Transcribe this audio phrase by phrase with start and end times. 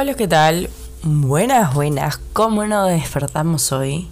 [0.00, 0.70] Hola, ¿qué tal?
[1.02, 2.18] Buenas, buenas.
[2.32, 4.08] ¿Cómo nos despertamos hoy?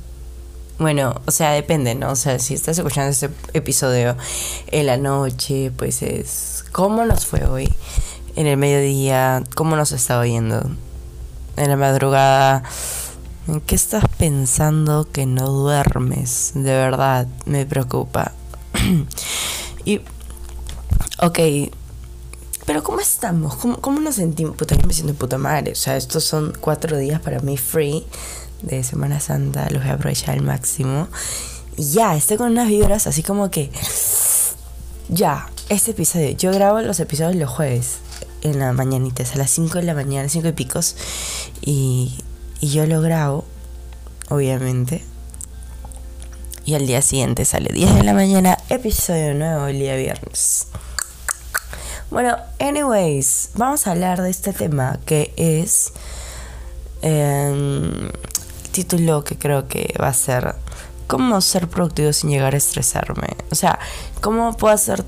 [0.78, 2.10] Bueno, o sea, depende, ¿no?
[2.10, 4.14] O sea, si estás escuchando este episodio
[4.66, 7.72] en la noche, pues es cómo nos fue hoy.
[8.36, 10.60] En el mediodía, cómo nos está oyendo.
[11.56, 12.64] En la madrugada,
[13.46, 16.52] ¿en qué estás pensando que no duermes?
[16.54, 18.32] De verdad, me preocupa.
[19.86, 20.02] y,
[21.22, 21.38] ok,
[22.68, 23.56] pero ¿cómo estamos?
[23.56, 24.54] ¿Cómo, cómo nos sentimos?
[24.54, 25.72] Puta, yo me siento puta madre.
[25.72, 28.04] O sea, estos son cuatro días para mí free
[28.60, 29.70] de Semana Santa.
[29.70, 31.08] Los voy a aprovechar al máximo.
[31.78, 33.70] Y ya, estoy con unas vibras así como que...
[35.08, 36.28] Ya, este episodio.
[36.32, 38.00] Yo grabo los episodios los jueves
[38.42, 40.94] en la mañanita, a las 5 de la mañana, 5 y picos.
[41.62, 42.22] Y,
[42.60, 43.46] y yo lo grabo,
[44.28, 45.02] obviamente.
[46.66, 50.66] Y al día siguiente sale 10 de la mañana, episodio nuevo el día viernes.
[52.10, 55.92] Bueno, anyways, vamos a hablar de este tema que es
[57.02, 58.10] el
[58.72, 60.54] título que creo que va a ser
[61.06, 63.36] cómo ser productivo sin llegar a estresarme.
[63.50, 63.78] O sea,
[64.22, 65.04] cómo puedo hacer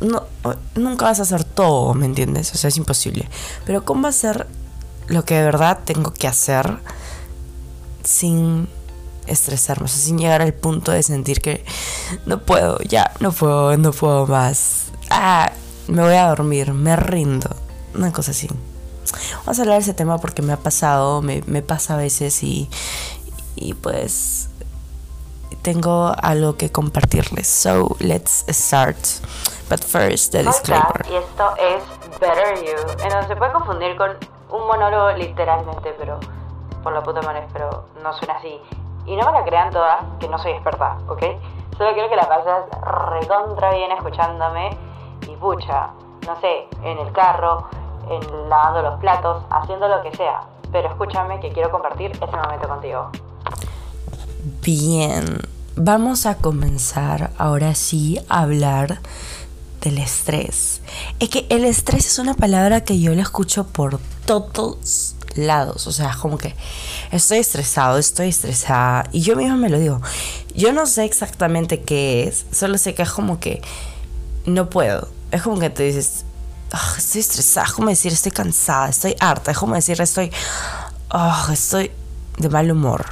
[0.00, 0.24] no,
[0.74, 2.52] nunca vas a hacer todo, ¿me entiendes?
[2.52, 3.28] O sea, es imposible.
[3.64, 4.46] Pero cómo hacer
[5.06, 6.78] lo que de verdad tengo que hacer
[8.02, 8.68] sin
[9.26, 11.64] estresarme, o sea, sin llegar al punto de sentir que
[12.26, 14.86] no puedo, ya, no puedo, no puedo más.
[15.08, 15.50] Ah,
[15.88, 17.50] me voy a dormir, me rindo,
[17.94, 18.48] una cosa así.
[19.44, 22.42] Vamos a hablar de ese tema porque me ha pasado, me, me pasa a veces
[22.42, 22.68] y,
[23.54, 24.48] y pues
[25.62, 27.48] tengo algo que compartirles.
[27.48, 28.96] So, let's start.
[29.68, 31.06] But first, the disclaimer.
[31.10, 31.82] Y esto es
[32.20, 33.02] Better You.
[33.02, 34.10] En donde se puede confundir con
[34.50, 36.20] un monólogo literalmente, pero
[36.82, 38.60] por la puta madre, pero no suena así.
[39.06, 41.22] Y no me la crean todas, que no soy experta, ¿ok?
[41.78, 42.64] Solo quiero que la pases
[43.20, 44.76] recontra bien escuchándome
[45.28, 45.90] y pucha,
[46.26, 47.68] no sé, en el carro,
[48.48, 50.42] lavando los platos, haciendo lo que sea.
[50.72, 53.10] Pero escúchame que quiero compartir ese momento contigo.
[54.62, 55.38] Bien,
[55.76, 59.00] vamos a comenzar ahora sí a hablar
[59.80, 60.80] del estrés.
[61.20, 65.86] Es que el estrés es una palabra que yo la escucho por todos lados.
[65.86, 66.54] O sea, como que
[67.10, 69.04] estoy estresado, estoy estresada.
[69.12, 70.00] Y yo misma me lo digo.
[70.54, 73.60] Yo no sé exactamente qué es, solo sé que es como que
[74.46, 75.08] no puedo.
[75.30, 76.24] Es como que te dices,
[76.72, 80.30] "Ah, estoy estresada, es como decir, estoy cansada, estoy harta, es como decir, estoy,
[81.10, 81.90] ah, estoy
[82.38, 83.04] de mal humor.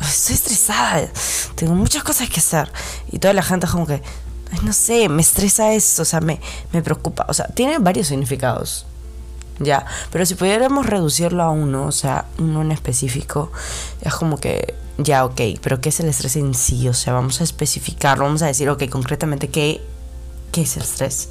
[0.00, 1.08] Estoy estresada,
[1.54, 2.70] tengo muchas cosas que hacer.
[3.10, 4.02] Y toda la gente es como que,
[4.62, 6.40] no sé, me estresa eso, o sea, me,
[6.72, 7.26] me preocupa.
[7.28, 8.86] O sea, tiene varios significados.
[9.58, 13.50] Ya, pero si pudiéramos reducirlo a uno, o sea, uno en específico,
[14.02, 16.88] es como que, ya, ok, pero ¿qué es el estrés en sí?
[16.88, 19.80] O sea, vamos a especificarlo, vamos a decir, ok, concretamente, ¿qué,
[20.52, 21.28] qué es el estrés?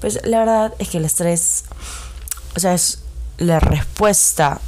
[0.00, 1.64] Pues la verdad es que el estrés,
[2.56, 3.00] o sea, es
[3.38, 4.60] la respuesta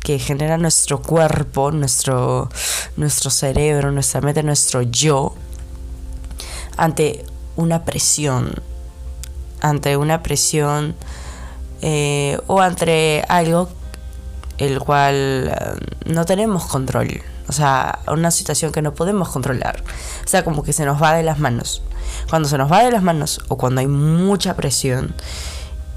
[0.00, 2.48] que genera nuestro cuerpo, nuestro,
[2.96, 5.34] nuestro cerebro, nuestra mente, nuestro yo,
[6.76, 7.24] ante
[7.56, 8.54] una presión,
[9.60, 10.94] ante una presión
[11.82, 13.68] eh, o ante algo
[14.58, 17.22] el cual eh, no tenemos control.
[17.48, 19.82] O sea, una situación que no podemos controlar.
[20.24, 21.82] O sea, como que se nos va de las manos.
[22.30, 25.14] Cuando se nos va de las manos o cuando hay mucha presión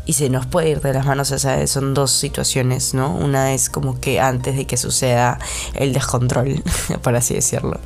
[0.06, 1.38] y se nos puede ir de las manos, o
[1.68, 3.14] son dos situaciones, ¿no?
[3.16, 5.38] Una es como que antes de que suceda
[5.76, 6.64] el descontrol,
[7.04, 7.80] por así decirlo.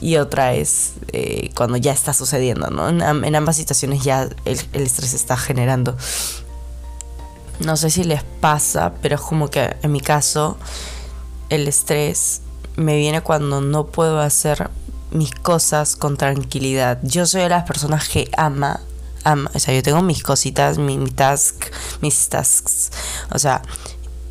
[0.00, 2.88] Y otra es eh, cuando ya está sucediendo, ¿no?
[2.88, 5.96] En, am- en ambas situaciones ya el, estrés está generando.
[7.60, 10.56] No sé si les pasa, pero es como que en mi caso
[11.48, 12.40] el estrés
[12.74, 14.68] me viene cuando no puedo hacer
[15.12, 16.98] mis cosas con tranquilidad.
[17.02, 18.80] Yo soy de las personas que ama,
[19.24, 21.66] ama, o sea, yo tengo mis cositas, mi, mi task,
[22.00, 22.90] mis tasks,
[23.30, 23.62] o sea,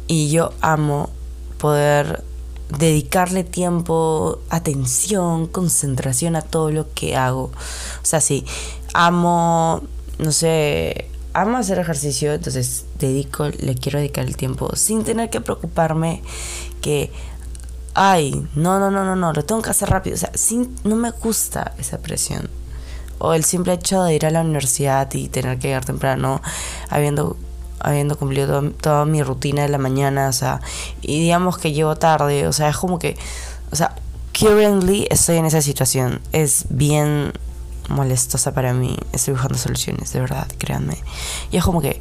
[0.08, 1.10] y yo amo
[1.58, 2.24] poder
[2.78, 7.44] dedicarle tiempo, atención, concentración a todo lo que hago.
[7.44, 8.46] O sea, sí,
[8.94, 9.82] amo,
[10.20, 15.42] no sé, amo hacer ejercicio, entonces dedico, le quiero dedicar el tiempo sin tener que
[15.42, 16.22] preocuparme
[16.82, 17.12] que,
[17.94, 20.16] ay, no, no, no, no, no, lo tengo que hacer rápido.
[20.16, 22.50] O sea, sin, no me gusta esa presión.
[23.20, 26.42] O el simple hecho de ir a la universidad y tener que llegar temprano,
[26.90, 27.38] habiendo
[27.84, 30.62] habiendo cumplido toda mi rutina de la mañana, o sea,
[31.02, 33.18] y digamos que llego tarde, o sea, es como que,
[33.72, 33.96] o sea,
[34.40, 37.34] currently estoy en esa situación, es bien
[37.90, 40.98] molestosa para mí, estoy buscando soluciones, de verdad, créanme,
[41.52, 42.00] y es como que,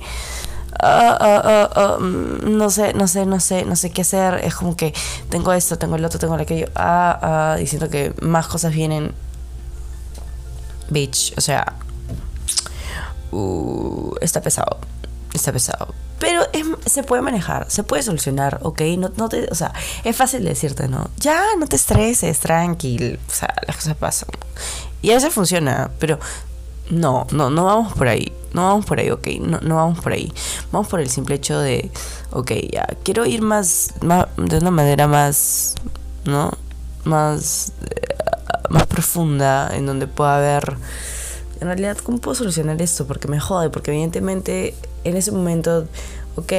[0.78, 4.54] ah, ah, ah, mm, no sé, no sé, no sé, no sé qué hacer, es
[4.54, 4.94] como que
[5.28, 9.12] tengo esto, tengo el otro, tengo aquello, ah, ah, diciendo que más cosas vienen,
[10.88, 11.74] bitch, o sea,
[13.32, 14.78] uh, está pesado
[15.34, 15.94] está pesado.
[16.18, 16.42] Pero
[16.84, 18.82] se puede manejar, se puede solucionar, ¿ok?
[18.98, 19.72] No, no te, o sea,
[20.04, 21.10] es fácil decirte, ¿no?
[21.18, 23.18] Ya, no te estreses, tranquilo.
[23.26, 24.28] O sea, las cosas pasan.
[25.00, 26.18] Y a veces funciona, pero
[26.90, 28.32] no, no, no vamos por ahí.
[28.52, 29.26] No vamos por ahí, ok.
[29.40, 30.32] No, no vamos por ahí.
[30.72, 31.90] Vamos por el simple hecho de,
[32.32, 35.74] ok, ya, quiero ir más, más de una manera más,
[36.24, 36.50] ¿no?
[37.04, 38.16] Más, eh,
[38.68, 40.76] más profunda, en donde pueda haber
[41.60, 43.06] en realidad, ¿cómo puedo solucionar esto?
[43.06, 44.74] Porque me jode, porque evidentemente
[45.04, 45.86] en ese momento,
[46.36, 46.52] ok,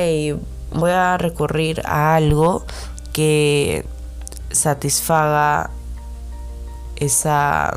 [0.73, 2.65] voy a recurrir a algo
[3.11, 3.83] que
[4.51, 5.71] satisfaga
[6.97, 7.75] esa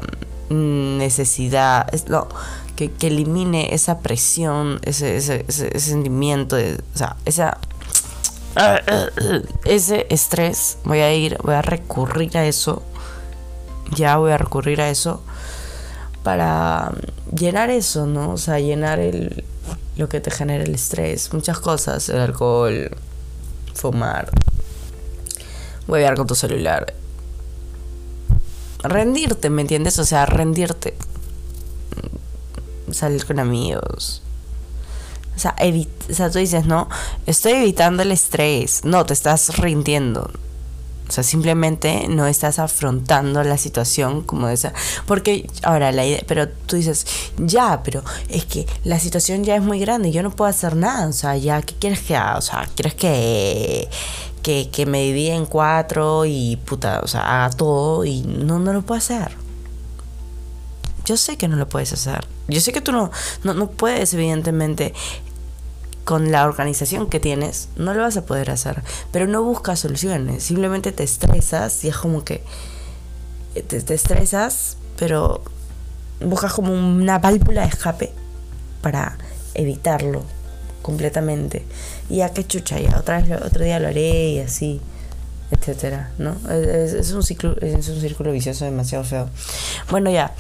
[0.51, 2.29] necesidad, no,
[2.77, 7.59] que, elimine esa presión, ese, ese, ese, sentimiento, de, o sea, esa,
[9.65, 12.83] ese estrés, voy a ir, voy a recurrir a eso,
[13.95, 15.23] ya voy a recurrir a eso
[16.23, 16.93] para
[17.37, 18.33] llenar eso, ¿no?
[18.33, 19.45] O sea, llenar el,
[19.97, 22.91] lo que te genera el estrés, muchas cosas, el alcohol,
[23.75, 24.31] fumar,
[25.87, 26.95] huevear con tu celular.
[28.83, 29.99] Rendirte, ¿me entiendes?
[29.99, 30.95] O sea, rendirte.
[32.95, 34.23] Salir con amigos.
[35.37, 36.89] O sea, o sea, tú dices, no,
[37.27, 38.85] estoy evitando el estrés.
[38.85, 40.31] No, te estás rindiendo.
[41.07, 44.73] O sea, simplemente no estás afrontando la situación como esa.
[45.07, 47.07] Porque, ahora, la idea, pero tú dices,
[47.37, 51.09] ya, pero es que la situación ya es muy grande yo no puedo hacer nada.
[51.09, 52.39] O sea, ya, ¿qué quieres que haga?
[52.39, 53.89] O sea, ¿quieres que,
[54.43, 58.73] que, que me divida en cuatro y puta, o sea, haga todo y no, no
[58.73, 59.44] lo puedo hacer?
[61.05, 62.27] Yo sé que no lo puedes hacer.
[62.49, 63.11] Yo sé que tú no,
[63.43, 64.95] no, no puedes, evidentemente,
[66.05, 68.83] con la organización que tienes, no lo vas a poder hacer.
[69.11, 72.43] Pero no buscas soluciones, simplemente te estresas y es como que
[73.55, 75.43] eh, te, estresas, pero
[76.21, 78.13] buscas como una válvula de escape
[78.83, 79.17] para
[79.55, 80.23] evitarlo
[80.83, 81.65] completamente.
[82.11, 84.81] Y a qué chucha, ya otra vez otro día lo haré y así,
[85.51, 86.37] etcétera, ¿no?
[86.51, 89.31] Es, un ciclo, es un círculo vicioso demasiado feo.
[89.91, 90.35] Bueno, ya.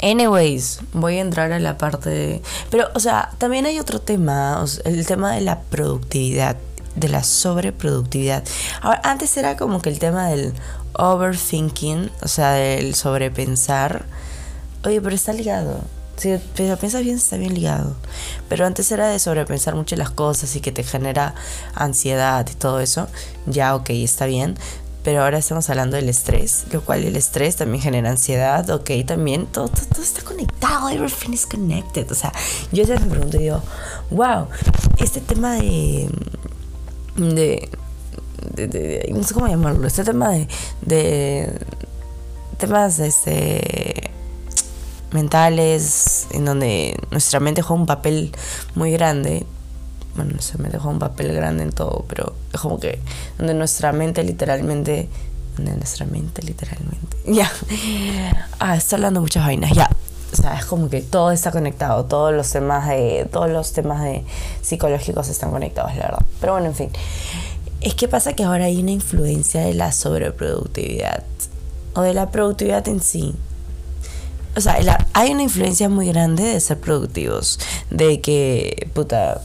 [0.00, 2.42] Anyways, voy a entrar a la parte de...
[2.70, 6.56] Pero, o sea, también hay otro tema, el tema de la productividad,
[6.94, 8.44] de la sobreproductividad.
[8.80, 10.54] Ahora, antes era como que el tema del
[10.92, 14.06] overthinking, o sea, del sobrepensar.
[14.84, 15.80] Oye, pero está ligado.
[16.16, 17.96] Si piensas bien, está bien ligado.
[18.48, 21.34] Pero antes era de sobrepensar mucho las cosas y que te genera
[21.74, 23.08] ansiedad y todo eso.
[23.46, 24.56] Ya, ok, está bien
[25.08, 29.46] pero ahora estamos hablando del estrés, lo cual el estrés también genera ansiedad, ok, también
[29.46, 32.30] todo, todo, está conectado, everything is connected, o sea,
[32.72, 33.62] yo ya me pregunto, digo,
[34.10, 34.48] wow,
[34.98, 36.10] este tema de,
[37.16, 37.70] de,
[38.54, 40.46] de, no sé cómo llamarlo, este tema de,
[40.82, 41.58] de
[42.58, 44.10] temas este
[45.12, 48.30] mentales en donde nuestra mente juega un papel
[48.74, 49.46] muy grande
[50.18, 52.98] bueno, se me dejó un papel grande en todo, pero como que
[53.36, 55.08] donde nuestra mente literalmente,
[55.56, 57.50] donde nuestra mente literalmente, ya,
[58.58, 59.90] ah, está hablando muchas vainas, ya,
[60.32, 64.02] o sea, es como que todo está conectado, todos los temas de, todos los temas
[64.02, 64.24] de
[64.62, 66.90] psicológicos están conectados, la verdad, pero bueno, en fin,
[67.80, 71.24] es que pasa que ahora hay una influencia de la sobreproductividad
[71.94, 73.34] o de la productividad en sí.
[74.56, 77.60] O sea, hay una influencia muy grande de ser productivos.
[77.90, 79.40] De que, puta,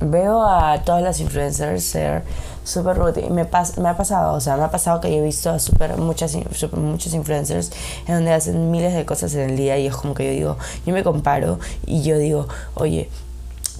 [0.00, 2.22] veo a todas las influencers ser
[2.64, 2.98] súper
[3.30, 3.46] me,
[3.78, 6.36] me ha pasado, o sea, me ha pasado que yo he visto a super muchas,
[6.52, 7.70] super muchos influencers
[8.06, 10.56] en donde hacen miles de cosas en el día y es como que yo digo,
[10.86, 13.08] yo me comparo y yo digo, oye,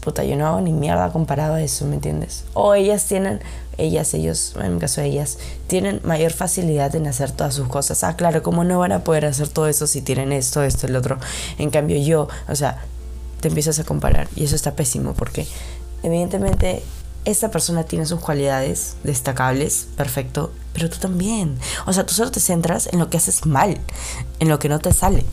[0.01, 2.45] puta, yo no hago ni mierda comparado a eso, ¿me entiendes?
[2.55, 3.41] O ellas tienen,
[3.77, 8.03] ellas, ellos, en mi caso ellas, tienen mayor facilidad en hacer todas sus cosas.
[8.03, 10.97] Ah, claro, ¿cómo no van a poder hacer todo eso si tienen esto, esto, el
[10.97, 11.19] otro?
[11.59, 12.83] En cambio yo, o sea,
[13.41, 15.47] te empiezas a comparar y eso está pésimo porque
[16.03, 16.83] evidentemente
[17.25, 21.59] esta persona tiene sus cualidades destacables, perfecto, pero tú también.
[21.87, 23.79] O sea, tú solo te centras en lo que haces mal,
[24.39, 25.25] en lo que no te sale.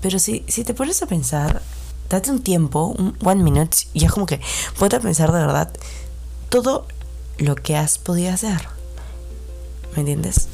[0.00, 1.62] Pero si, si te pones a pensar,
[2.08, 4.40] date un tiempo, un one minute, y es como que
[4.78, 5.70] ponte a pensar de verdad
[6.48, 6.86] todo
[7.38, 8.68] lo que has podido hacer.
[9.94, 10.48] ¿Me entiendes?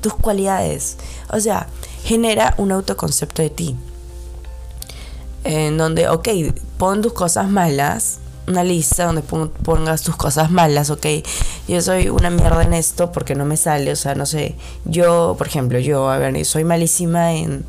[0.00, 0.96] Tus cualidades.
[1.30, 1.68] O sea,
[2.04, 3.76] genera un autoconcepto de ti.
[5.44, 6.28] En donde, ok,
[6.78, 11.06] pon tus cosas malas una lista donde pongas tus cosas malas, ok,
[11.68, 15.34] yo soy una mierda en esto porque no me sale, o sea, no sé, yo,
[15.38, 17.64] por ejemplo, yo, a ver, soy malísima en...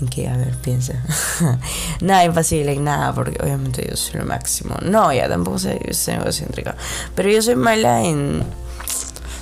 [0.00, 0.28] ¿En qué?
[0.28, 1.02] A ver, piensa.
[2.00, 4.76] nada imposible en nada, porque obviamente yo soy lo máximo.
[4.82, 6.76] No, ya tampoco soy, soy egocéntrica.
[7.16, 8.44] Pero yo soy mala en...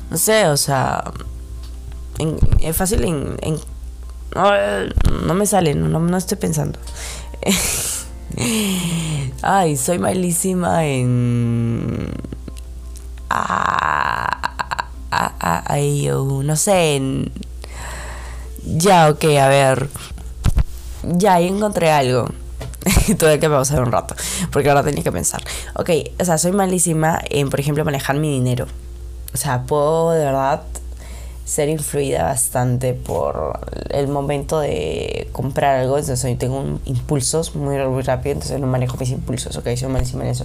[0.09, 1.13] No sé, o sea...
[2.61, 3.37] es fácil en...
[3.43, 3.59] en
[5.27, 6.79] no, me sale, no, no estoy pensando.
[9.43, 12.13] Ay, soy malísima en...
[13.31, 14.53] Ah,
[15.11, 17.33] ah, ah, ay, yo, no sé, en...
[18.65, 19.89] Ya, ok, a ver.
[21.03, 22.29] Ya, ahí encontré algo.
[23.19, 24.15] Tuve que pausar un rato,
[24.53, 25.43] porque ahora tenía que pensar.
[25.75, 28.67] Ok, o sea, soy malísima en, por ejemplo, manejar mi dinero.
[29.35, 30.63] O sea, puedo de verdad
[31.47, 33.61] ser influida bastante por
[33.91, 35.97] el momento de comprar algo.
[35.97, 39.57] Entonces, hoy tengo impulsos muy, muy rápido, entonces no manejo mis impulsos.
[39.57, 40.45] Ok, soy malísima en eso.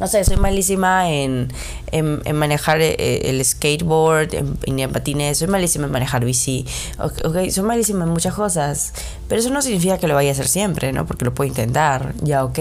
[0.00, 1.48] No sé, soy malísima en,
[1.92, 6.66] en, en manejar eh, el skateboard, en, patines, soy malísima en manejar bici.
[6.98, 8.94] Ok, ok, soy malísima en muchas cosas.
[9.28, 11.06] Pero eso no significa que lo vaya a hacer siempre, ¿no?
[11.06, 12.58] Porque lo puedo intentar, ya, ok.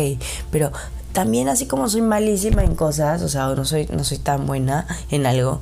[0.52, 0.72] Pero
[1.16, 4.86] también así como soy malísima en cosas, o sea, no soy, no soy tan buena
[5.10, 5.62] en algo,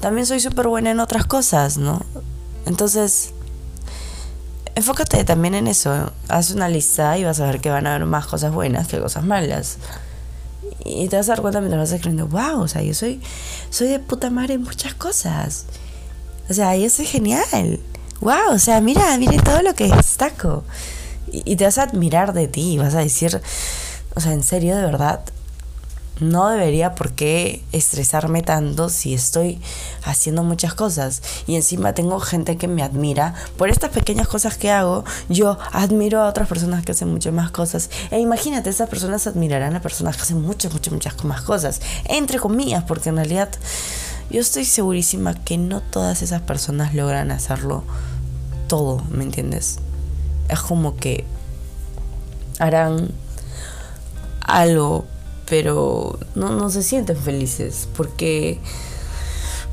[0.00, 2.02] también soy súper buena en otras cosas, ¿no?
[2.66, 3.32] Entonces,
[4.74, 6.12] enfócate también en eso.
[6.28, 8.98] Haz una lista y vas a ver que van a haber más cosas buenas que
[8.98, 9.78] cosas malas.
[10.84, 13.20] Y te vas a dar cuenta mientras vas escribiendo, wow, o sea, yo soy,
[13.68, 15.66] soy de puta madre en muchas cosas.
[16.48, 17.80] O sea, yo soy genial.
[18.20, 20.64] Wow, o sea, mira, mire todo lo que destaco.
[21.30, 23.40] Y, y te vas a admirar de ti vas a decir,
[24.14, 25.20] o sea, en serio, de verdad,
[26.20, 29.60] no debería por qué estresarme tanto si estoy
[30.04, 31.22] haciendo muchas cosas.
[31.46, 35.04] Y encima tengo gente que me admira por estas pequeñas cosas que hago.
[35.28, 37.90] Yo admiro a otras personas que hacen muchas más cosas.
[38.10, 41.80] E imagínate esas personas admirarán a personas que hacen muchas muchas muchas más cosas.
[42.04, 43.50] Entre comillas porque en realidad
[44.30, 47.82] yo estoy segurísima que no todas esas personas logran hacerlo
[48.68, 49.80] todo me entiendes
[50.48, 51.24] es como que
[52.58, 53.10] harán
[54.40, 55.06] algo
[55.50, 58.58] pero no, no se sienten felices porque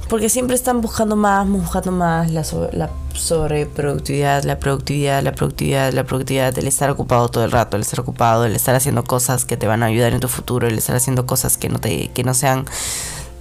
[0.10, 5.91] porque siempre están buscando más, buscando más la, sobre, la sobreproductividad, la productividad, la productividad,
[5.91, 9.43] la productividad, el estar ocupado todo el rato, el estar ocupado, el estar haciendo cosas
[9.43, 12.07] que te van a ayudar en tu futuro, el estar haciendo cosas que no te
[12.10, 12.65] que no sean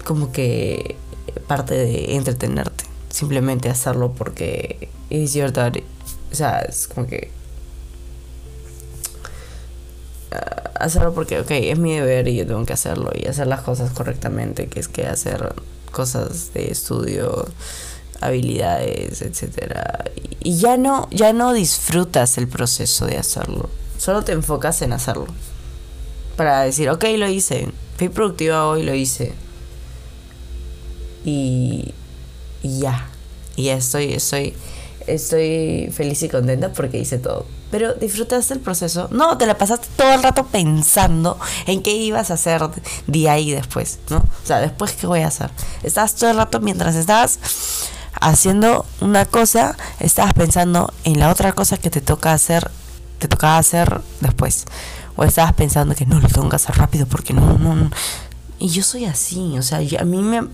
[0.05, 0.97] como que
[1.47, 5.85] parte de entretenerte, simplemente hacerlo porque es your duty.
[6.33, 7.31] O sea, es como que
[10.81, 13.91] hacerlo porque, ok, es mi deber y yo tengo que hacerlo y hacer las cosas
[13.93, 15.55] correctamente, que es que hacer
[15.91, 17.47] cosas de estudio,
[18.21, 20.05] habilidades, etcétera.
[20.41, 23.69] Y ya no, ya no disfrutas el proceso de hacerlo,
[23.99, 25.27] solo te enfocas en hacerlo.
[26.37, 29.33] Para decir, ok, lo hice, fui productiva hoy, lo hice.
[31.25, 31.95] Y,
[32.63, 33.09] y ya,
[33.57, 34.55] y ya estoy, estoy,
[35.07, 37.47] estoy feliz y contenta porque hice todo.
[37.71, 39.09] Pero disfrutaste el proceso.
[39.11, 42.63] No, te la pasaste todo el rato pensando en qué ibas a hacer
[43.07, 44.19] de ahí después, ¿no?
[44.19, 45.51] O sea, después qué voy a hacer.
[45.83, 47.39] Estabas todo el rato mientras estabas
[48.21, 52.71] haciendo una cosa, estabas pensando en la otra cosa que te toca hacer,
[53.19, 54.65] te tocaba hacer después.
[55.17, 57.91] O estabas pensando que no lo tengo que hacer rápido porque no, no, no.
[58.59, 60.47] Y yo soy así, o sea, yo, a mí me,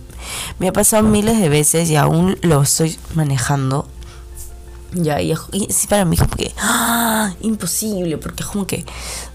[0.58, 3.86] me ha pasado miles de veces y aún lo estoy manejando
[4.94, 7.34] ya, y, y sí, para mí como que, ¡ah!
[7.40, 8.84] imposible, porque es como que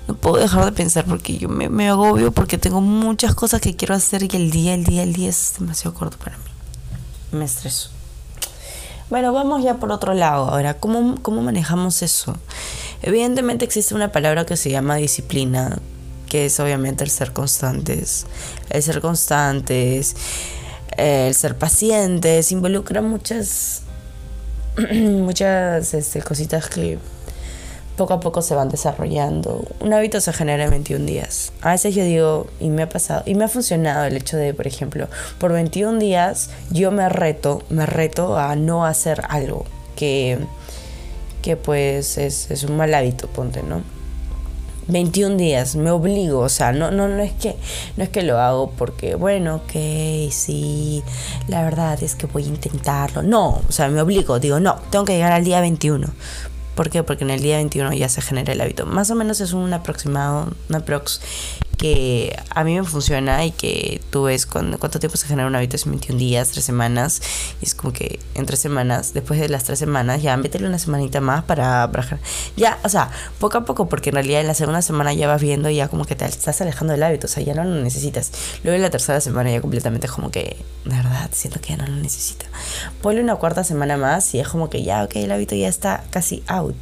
[0.08, 3.76] no puedo dejar de pensar porque yo me, me, agobio porque tengo muchas cosas que
[3.76, 6.44] quiero hacer y el día, el día, el día es demasiado corto para mí.
[7.32, 7.90] Me estreso.
[9.10, 10.50] Bueno, vamos ya por otro lado.
[10.50, 12.38] Ahora, ¿cómo, cómo manejamos eso?
[13.02, 15.80] Evidentemente existe una palabra que se llama disciplina,
[16.28, 18.28] que es obviamente el ser constantes.
[18.70, 20.16] El ser constantes,
[20.98, 23.84] el ser pacientes, involucra muchas
[24.94, 27.00] muchas este, cositas que
[27.96, 29.66] poco a poco se van desarrollando.
[29.80, 31.52] Un hábito se genera en 21 días.
[31.62, 34.54] A veces yo digo, y me ha pasado, y me ha funcionado el hecho de,
[34.54, 35.08] por ejemplo,
[35.40, 39.66] por 21 días yo me reto, me reto a no hacer algo
[39.96, 40.38] que,
[41.42, 43.97] que pues es, es un mal hábito, ponte, ¿no?
[44.88, 47.56] 21 días, me obligo, o sea, no, no, no es que
[47.98, 51.04] no es que lo hago porque, bueno, ok, sí,
[51.48, 53.24] la verdad es que voy a intentarlo.
[53.24, 56.08] No, o sea, me obligo, digo, no, tengo que llegar al día 21.
[56.76, 57.02] ¿Por qué?
[57.02, 58.86] Porque en el día 21 ya se genera el hábito.
[58.86, 61.22] Más o menos es un aproximado, una prox
[61.78, 65.56] que a mí me funciona y que tú ves cuando, cuánto tiempo se genera un
[65.56, 67.22] hábito, es 21 días, 3 semanas,
[67.62, 70.80] y es como que en 3 semanas, después de las 3 semanas, ya métele una
[70.80, 72.20] semanita más para, para,
[72.56, 75.42] ya, o sea, poco a poco, porque en realidad en la segunda semana ya vas
[75.42, 78.32] viendo ya como que te estás alejando del hábito, o sea, ya no lo necesitas.
[78.64, 81.78] Luego en la tercera semana ya completamente es como que, de verdad, siento que ya
[81.78, 82.46] no lo necesito.
[83.02, 86.04] Ponle una cuarta semana más y es como que ya, ok, el hábito ya está
[86.10, 86.76] casi out.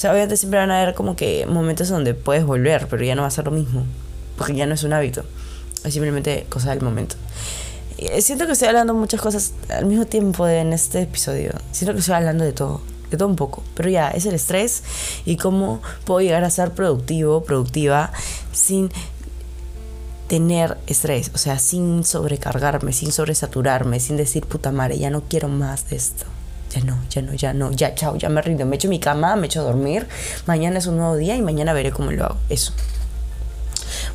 [0.00, 3.14] O sea, obviamente siempre van a haber como que momentos donde puedes volver, pero ya
[3.14, 3.84] no va a ser lo mismo.
[4.38, 5.24] Porque ya no es un hábito.
[5.84, 7.16] Es simplemente cosa del momento.
[7.98, 11.52] Y siento que estoy hablando muchas cosas al mismo tiempo en este episodio.
[11.72, 12.80] Siento que estoy hablando de todo.
[13.10, 13.62] de todo un poco.
[13.74, 14.84] Pero ya, es el estrés
[15.26, 18.10] y cómo puedo llegar a ser productivo, productiva,
[18.52, 18.90] sin
[20.28, 25.48] tener estrés, o sea, sin sobrecargarme, sin sobresaturarme, sin decir puta madre, ya no quiero
[25.48, 26.24] más de esto.
[26.70, 29.34] Ya no, ya no, ya no, ya chao, ya me rindo, me echo mi cama,
[29.34, 30.06] me echo a dormir,
[30.46, 32.36] mañana es un nuevo día y mañana veré cómo lo hago.
[32.48, 32.72] Eso.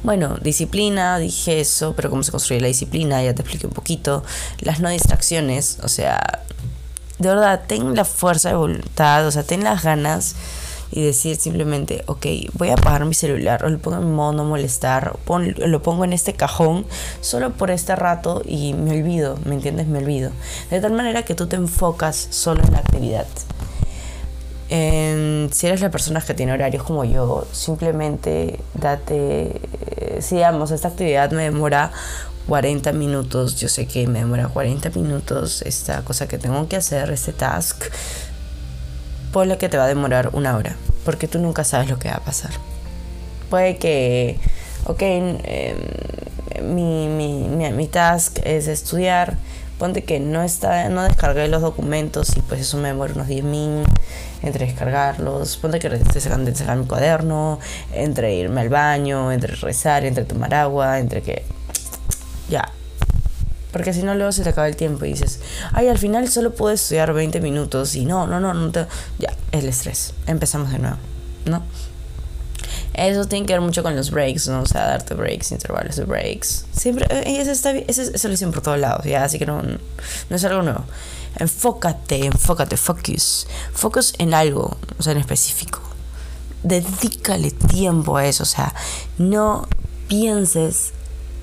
[0.03, 4.23] Bueno, disciplina, dije eso, pero cómo se construye la disciplina, ya te expliqué un poquito.
[4.59, 6.43] Las no distracciones, o sea,
[7.19, 10.35] de verdad, ten la fuerza de voluntad, o sea, ten las ganas
[10.95, 14.45] y decir simplemente, ok, voy a apagar mi celular o lo pongo en modo no
[14.45, 15.17] molestar,
[15.57, 16.85] lo pongo en este cajón
[17.19, 19.87] solo por este rato y me olvido, ¿me entiendes?
[19.87, 20.31] Me olvido.
[20.71, 23.27] De tal manera que tú te enfocas solo en la actividad.
[24.69, 29.59] si eres la persona que tiene horarios como yo, simplemente date,
[30.21, 31.91] si digamos, esta actividad me demora
[32.47, 37.09] 40 minutos, yo sé que me demora 40 minutos esta cosa que tengo que hacer,
[37.09, 37.83] este task,
[39.35, 42.15] ponle que te va a demorar una hora, porque tú nunca sabes lo que va
[42.15, 42.51] a pasar.
[43.49, 44.39] Puede que,
[44.85, 45.37] ok, em,
[46.63, 49.35] mi, mi, mi, task es estudiar,
[49.77, 53.43] ponte que no está no descargué los documentos y pues eso me demora unos 10
[53.43, 53.83] min
[54.41, 57.59] entre descargarlos, ponte que estoy sacando de mi cuaderno,
[57.91, 61.43] entre irme al baño, entre rezar, entre tomar agua, entre que
[63.75, 65.41] porque si no, luego se te acaba el tiempo y dices,
[65.73, 68.87] ay, al final solo puedo estudiar 20 minutos y no, no, no, no te...
[69.19, 70.13] Ya, el estrés.
[70.27, 70.95] Empezamos de nuevo,
[71.43, 71.61] ¿no?
[72.93, 74.61] Eso tiene que ver mucho con los breaks, ¿no?
[74.61, 76.67] O sea, darte breaks, intervalos de breaks.
[76.71, 79.25] Siempre, eh, eso, está, eso lo dicen por todos lados, ¿ya?
[79.25, 80.85] Así que no, no es algo nuevo.
[81.35, 83.45] Enfócate, enfócate, focus.
[83.73, 85.81] Focus en algo, o sea, en específico.
[86.63, 88.73] Dedícale tiempo a eso, o sea,
[89.17, 89.67] no
[90.07, 90.93] pienses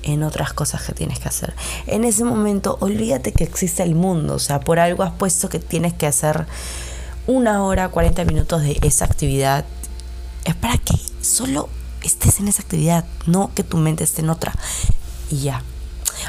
[0.03, 1.53] en otras cosas que tienes que hacer.
[1.87, 5.59] En ese momento, olvídate que existe el mundo, o sea, por algo has puesto que
[5.59, 6.45] tienes que hacer
[7.27, 9.65] una hora, 40 minutos de esa actividad.
[10.45, 11.69] Es para que solo
[12.03, 14.53] estés en esa actividad, no que tu mente esté en otra.
[15.29, 15.63] Y ya.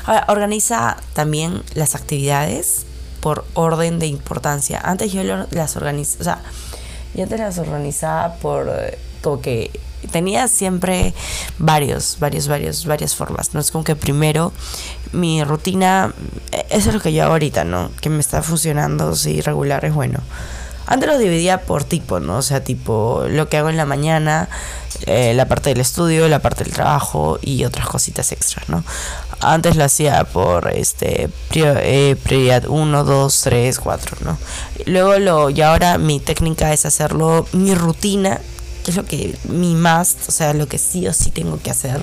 [0.07, 2.87] Ahora, organiza también las actividades
[3.21, 4.81] por orden de importancia.
[4.85, 6.43] Antes yo las organizaba, o sea,
[7.15, 9.71] yo te las organizaba por eh, como que
[10.11, 11.15] tenía siempre
[11.59, 13.55] varios, varios, varios, varias formas.
[13.55, 14.53] No es como que primero
[15.13, 16.13] mi rutina,
[16.53, 17.91] eh, eso es lo que yo hago ahorita, ¿no?
[18.01, 20.21] Que me está funcionando, sí, regular es bueno.
[20.87, 22.39] Antes lo dividía por tipo, ¿no?
[22.39, 24.51] O sea, tipo lo que hago en la mañana,
[25.07, 28.85] eh, la parte del estudio, la parte del trabajo y otras cositas extras, ¿no?
[29.41, 34.39] Antes lo hacía por este eh, prioridad 1, 2, 3, 4, ¿no?
[34.85, 38.41] Luego lo, y ahora mi técnica es hacerlo, mi rutina
[38.91, 42.03] es lo que mi más, o sea, lo que sí o sí tengo que hacer,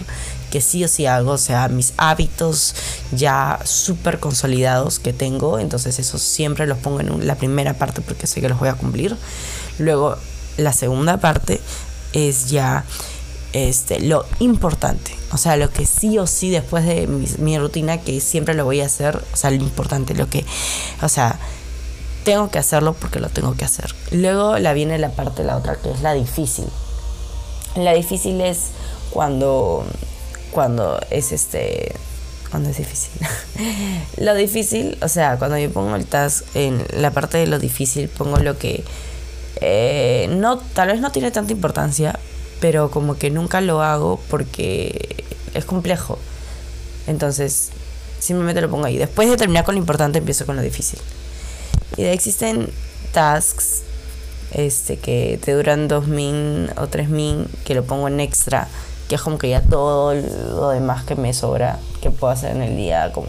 [0.52, 2.76] que sí o sí hago, o sea, mis hábitos
[3.12, 8.28] ya súper consolidados que tengo, entonces eso siempre los pongo en la primera parte porque
[8.28, 9.16] sé que los voy a cumplir.
[9.80, 10.18] Luego,
[10.58, 11.62] la segunda parte
[12.14, 12.84] es ya
[13.54, 17.98] este, lo importante, o sea, lo que sí o sí después de mi, mi rutina,
[18.00, 20.46] que siempre lo voy a hacer, o sea, lo importante, lo que,
[21.02, 21.40] o sea,
[22.24, 23.94] tengo que hacerlo porque lo tengo que hacer.
[24.12, 26.66] Luego la viene la parte, la otra, que es la difícil.
[27.76, 28.68] La difícil es
[29.12, 29.86] cuando,
[30.52, 31.94] cuando es este,
[32.50, 33.12] cuando es difícil.
[34.18, 38.10] lo difícil, o sea, cuando yo pongo el task en la parte de lo difícil,
[38.10, 38.84] pongo lo que
[39.62, 42.20] eh, no, tal vez no tiene tanta importancia,
[42.60, 46.20] pero como que nunca lo hago porque es complejo.
[47.08, 47.70] Entonces,
[48.20, 48.98] simplemente lo pongo ahí.
[48.98, 51.00] Después de terminar con lo importante, empiezo con lo difícil.
[52.02, 52.68] Y existen
[53.14, 53.84] tasks
[54.54, 58.68] este, que te duran dos min o tres min, que lo pongo en extra,
[59.08, 62.64] que es como que ya todo lo demás que me sobra, que puedo hacer en
[62.64, 63.28] el día, como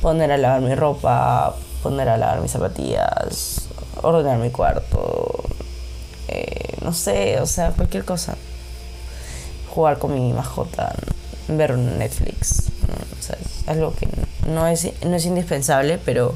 [0.00, 3.66] poner a lavar mi ropa, poner a lavar mis zapatillas,
[4.00, 5.44] ordenar mi cuarto,
[6.28, 8.34] eh, no sé, o sea, cualquier cosa.
[9.68, 10.96] Jugar con mi mascota,
[11.48, 12.62] ver Netflix,
[13.18, 14.08] o sea, algo que
[14.48, 16.34] no es, no es indispensable, pero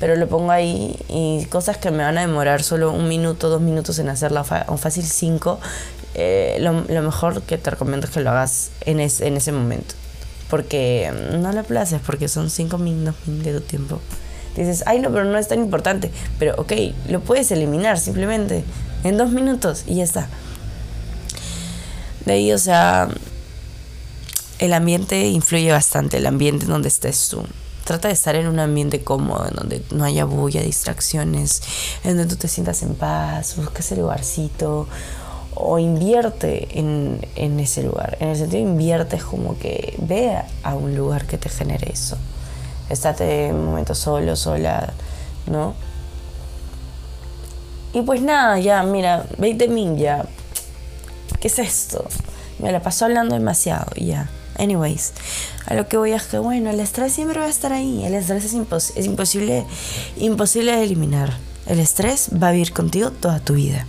[0.00, 3.60] pero lo pongo ahí y cosas que me van a demorar solo un minuto, dos
[3.60, 5.58] minutos en hacerla, o fácil cinco,
[6.14, 9.94] eh, lo, mejor que te recomiendo es que lo hagas en, en ese momento.
[10.50, 14.00] Porque no le places, porque son cinco minutos de tu tiempo.
[14.56, 16.10] Dices, ay no, pero no es tan importante.
[16.38, 16.72] Pero ok,
[17.08, 18.64] lo puedes eliminar simplemente
[19.04, 20.28] en dos minutos y ya está.
[22.24, 23.08] De ahí, o sea,
[24.58, 27.44] el ambiente influye bastante, el ambiente en donde estés tú.
[27.88, 31.62] Trata de estar en un ambiente cómodo, en donde no haya bulla, distracciones,
[32.04, 34.86] en donde tú te sientas en paz, busca ese lugarcito
[35.54, 38.18] o invierte en, ese lugar.
[38.20, 42.18] En el sentido invierte es como que ve a un lugar que te genere eso.
[42.90, 44.92] Estate un momento solo, sola,
[45.46, 45.72] ¿no?
[47.94, 50.26] Y pues nada, ya, mira, 20 mil ya.
[51.40, 52.04] ¿Qué es esto?
[52.58, 54.28] Me la pasó hablando demasiado ya.
[54.58, 55.12] Anyways,
[55.66, 58.04] a lo que voy es que, bueno, el estrés siempre va a estar ahí.
[58.04, 59.64] El estrés es, imposible,
[60.16, 61.36] imposible de eliminar.
[61.66, 63.86] El estrés va a vivir contigo toda tu vida.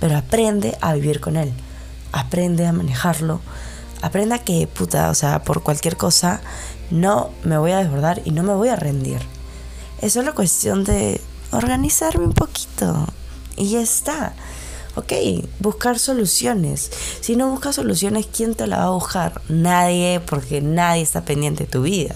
[0.00, 1.52] Pero aprende a vivir con él.
[2.10, 3.40] Aprende a manejarlo.
[4.02, 6.40] Aprende a que, puta, o sea, por cualquier cosa,
[6.90, 9.20] no me voy a desbordar y no me voy a rendir.
[10.00, 11.20] Es solo cuestión de
[11.52, 13.06] organizarme un poquito.
[13.56, 14.32] Y ya está.
[15.00, 15.14] Ok,
[15.60, 16.90] buscar soluciones.
[17.22, 19.40] Si no buscas soluciones, ¿quién te la va a buscar?
[19.48, 22.14] Nadie, porque nadie está pendiente de tu vida.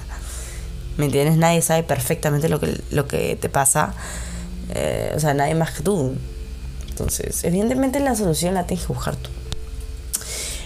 [0.98, 1.38] ¿Me entiendes?
[1.38, 3.94] Nadie sabe perfectamente lo que, lo que te pasa.
[4.74, 6.14] Eh, o sea, nadie más que tú.
[6.90, 9.30] Entonces, evidentemente la solución la tienes que buscar tú.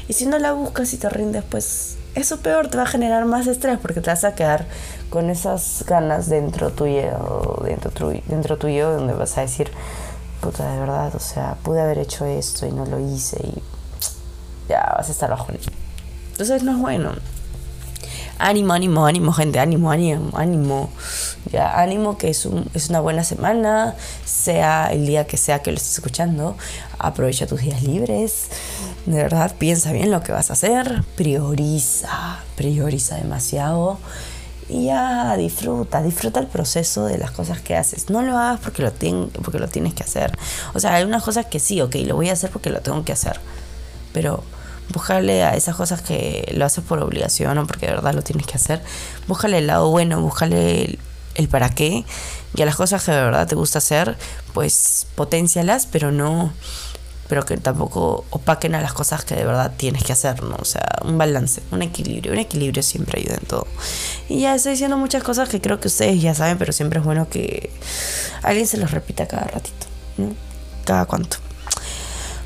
[0.08, 3.26] Y si no la buscas y te rindes, pues eso peor te va a generar
[3.26, 4.66] más estrés porque te vas a quedar
[5.08, 9.70] con esas ganas dentro tuyo, dentro, dentro tuyo, donde vas a decir,
[10.40, 13.62] puta, de verdad, o sea, pude haber hecho esto y no lo hice y
[14.68, 15.48] ya vas a estar bajo.
[16.32, 17.12] Entonces no es bueno.
[18.40, 20.90] Ánimo, ánimo, ánimo, gente, ánimo, ánimo, ánimo.
[21.50, 25.72] Ya, ánimo que es, un, es una buena semana, sea el día que sea que
[25.72, 26.56] lo estés escuchando.
[26.98, 28.48] Aprovecha tus días libres.
[29.06, 31.02] De verdad, piensa bien lo que vas a hacer.
[31.16, 33.98] Prioriza, prioriza demasiado
[34.68, 38.10] y ya disfruta, disfruta el proceso de las cosas que haces.
[38.10, 38.92] No lo hagas porque lo,
[39.42, 40.36] porque lo tienes que hacer.
[40.74, 43.04] O sea, hay unas cosas que sí, ok, lo voy a hacer porque lo tengo
[43.04, 43.40] que hacer.
[44.12, 44.44] Pero
[44.92, 48.46] búscale a esas cosas que lo haces por obligación o porque de verdad lo tienes
[48.46, 48.82] que hacer.
[49.26, 50.98] Búscale el lado bueno, búscale el,
[51.34, 52.04] el para qué.
[52.54, 54.16] Y a las cosas que de verdad te gusta hacer,
[54.52, 56.52] pues potencialas, pero no
[57.28, 60.56] pero que tampoco opaquen a las cosas que de verdad tienes que hacer, ¿no?
[60.58, 63.66] O sea, un balance, un equilibrio, un equilibrio siempre ayuda en todo.
[64.28, 67.04] Y ya estoy diciendo muchas cosas que creo que ustedes ya saben, pero siempre es
[67.04, 67.70] bueno que
[68.42, 69.86] alguien se los repita cada ratito,
[70.16, 70.34] ¿no?
[70.84, 71.36] Cada cuánto.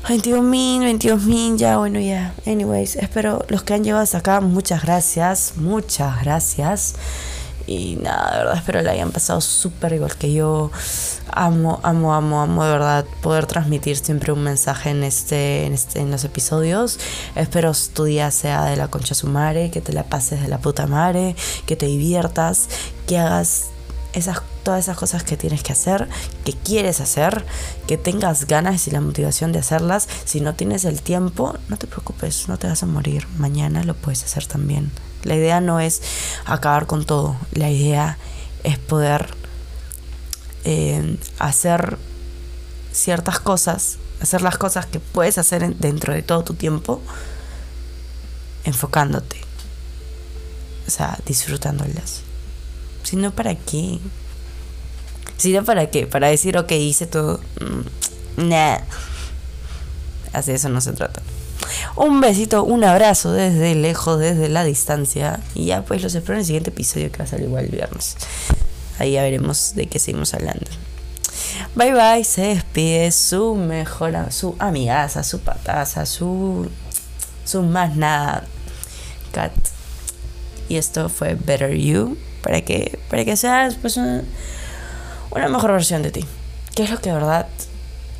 [0.07, 2.33] 22 mil, 22 mil, ya, bueno, ya.
[2.45, 6.95] Anyways, espero los que han llegado hasta acá, muchas gracias, muchas gracias.
[7.65, 10.69] Y nada, de verdad, espero la hayan pasado súper igual que yo.
[11.31, 16.01] Amo, amo, amo, amo de verdad poder transmitir siempre un mensaje en este, en este,
[16.01, 16.99] en los episodios.
[17.35, 20.57] Espero tu día sea de la concha su madre, que te la pases de la
[20.57, 22.67] puta madre, que te diviertas,
[23.07, 23.67] que hagas
[24.11, 26.09] esas, todas esas cosas que tienes que hacer,
[26.43, 27.45] que quieres hacer,
[27.87, 30.09] que tengas ganas y la motivación de hacerlas.
[30.25, 33.25] Si no tienes el tiempo, no te preocupes, no te vas a morir.
[33.37, 34.91] Mañana lo puedes hacer también.
[35.23, 36.01] La idea no es
[36.45, 38.17] acabar con todo, la idea
[38.63, 39.33] es poder
[40.65, 41.97] eh, hacer
[42.91, 47.01] ciertas cosas, hacer las cosas que puedes hacer dentro de todo tu tiempo,
[48.63, 49.37] enfocándote,
[50.87, 52.21] o sea, disfrutándolas.
[53.03, 53.99] Si no, ¿para qué?
[55.37, 56.07] Si no, ¿para qué?
[56.07, 57.39] Para decir, ok, hice todo.
[57.59, 58.77] Mm, nah.
[60.31, 61.21] Así eso no se trata.
[61.95, 65.39] Un besito, un abrazo desde lejos, desde la distancia.
[65.53, 67.71] Y ya pues los espero en el siguiente episodio que va a salir igual el
[67.71, 68.17] viernes.
[68.97, 70.65] Ahí ya veremos de qué seguimos hablando.
[71.75, 76.69] Bye bye, se despide su mejor, su amigaza, su pataza, su,
[77.45, 78.45] su más nada,
[79.31, 79.53] Cat.
[80.69, 84.23] Y esto fue Better You, para que, para que seas pues una,
[85.29, 86.25] una mejor versión de ti.
[86.73, 87.47] Que es lo que de verdad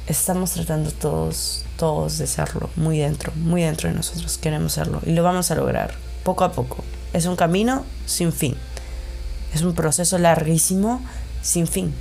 [0.07, 5.12] estamos tratando todos todos de serlo, muy dentro, muy dentro de nosotros queremos serlo y
[5.12, 6.83] lo vamos a lograr poco a poco.
[7.13, 8.55] Es un camino sin fin.
[9.53, 11.01] Es un proceso larguísimo
[11.41, 11.93] sin fin.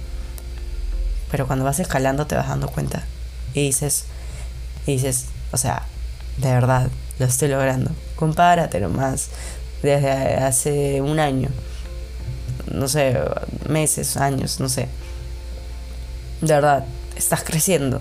[1.30, 3.04] Pero cuando vas escalando te vas dando cuenta
[3.54, 4.04] y dices,
[4.86, 5.82] y dices, o sea,
[6.38, 7.90] de verdad, lo estoy logrando.
[8.16, 9.28] Compárate nomás
[9.82, 11.50] desde hace un año,
[12.72, 13.18] no sé,
[13.68, 14.88] meses, años, no sé.
[16.40, 16.84] De verdad,
[17.16, 18.00] estás creciendo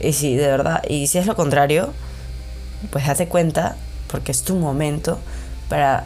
[0.00, 1.92] y si de verdad, y si es lo contrario,
[2.90, 3.76] pues date cuenta,
[4.08, 5.18] porque es tu momento
[5.68, 6.04] para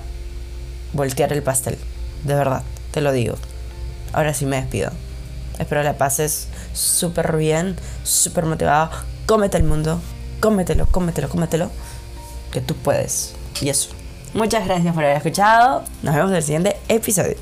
[0.92, 1.78] voltear el pastel.
[2.24, 3.36] De verdad, te lo digo.
[4.12, 4.90] Ahora sí me despido.
[5.58, 8.90] Espero la pases súper bien, súper motivado.
[9.26, 10.00] Cómete el mundo,
[10.40, 11.70] cómetelo, cómetelo, cómetelo.
[12.52, 13.34] Que tú puedes.
[13.60, 13.90] Y eso.
[14.34, 15.84] Muchas gracias por haber escuchado.
[16.02, 17.36] Nos vemos en el siguiente episodio.